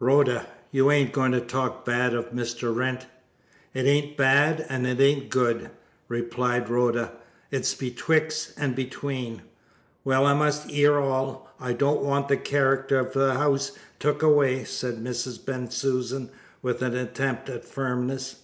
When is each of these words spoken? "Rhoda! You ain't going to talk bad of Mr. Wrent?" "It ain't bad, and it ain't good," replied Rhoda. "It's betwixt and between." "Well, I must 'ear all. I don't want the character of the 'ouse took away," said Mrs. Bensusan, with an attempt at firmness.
"Rhoda! 0.00 0.46
You 0.70 0.90
ain't 0.90 1.14
going 1.14 1.32
to 1.32 1.40
talk 1.40 1.86
bad 1.86 2.12
of 2.12 2.26
Mr. 2.30 2.76
Wrent?" 2.76 3.06
"It 3.72 3.86
ain't 3.86 4.18
bad, 4.18 4.66
and 4.68 4.86
it 4.86 5.00
ain't 5.00 5.30
good," 5.30 5.70
replied 6.08 6.68
Rhoda. 6.68 7.12
"It's 7.50 7.72
betwixt 7.74 8.52
and 8.58 8.76
between." 8.76 9.40
"Well, 10.04 10.26
I 10.26 10.34
must 10.34 10.70
'ear 10.70 10.98
all. 10.98 11.50
I 11.58 11.72
don't 11.72 12.02
want 12.02 12.28
the 12.28 12.36
character 12.36 12.98
of 12.98 13.14
the 13.14 13.30
'ouse 13.30 13.78
took 13.98 14.22
away," 14.22 14.64
said 14.64 15.02
Mrs. 15.02 15.42
Bensusan, 15.42 16.28
with 16.60 16.82
an 16.82 16.94
attempt 16.94 17.48
at 17.48 17.64
firmness. 17.64 18.42